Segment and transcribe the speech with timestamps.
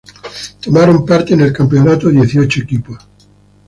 [0.61, 2.97] Tomaron parte en el campeonato dieciocho equipos.